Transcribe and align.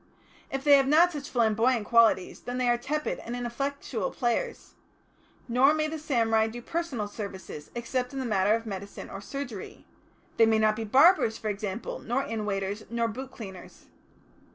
If 0.49 0.63
they 0.63 0.77
have 0.77 0.87
not 0.87 1.11
such 1.11 1.29
flamboyant 1.29 1.85
qualities 1.85 2.39
then 2.39 2.57
they 2.57 2.67
are 2.69 2.75
tepid 2.75 3.19
and 3.19 3.35
ineffectual 3.35 4.09
players. 4.09 4.73
Nor 5.47 5.75
may 5.75 5.87
the 5.87 5.99
samurai 5.99 6.47
do 6.47 6.59
personal 6.59 7.07
services, 7.07 7.69
except 7.75 8.11
in 8.11 8.17
the 8.17 8.25
matter 8.25 8.55
of 8.55 8.65
medicine 8.65 9.11
or 9.11 9.21
surgery; 9.21 9.85
they 10.37 10.47
may 10.47 10.57
not 10.57 10.75
be 10.75 10.85
barbers, 10.85 11.37
for 11.37 11.49
example, 11.49 11.99
nor 11.99 12.23
inn 12.23 12.47
waiters, 12.47 12.83
nor 12.89 13.07
boot 13.07 13.29
cleaners. 13.29 13.85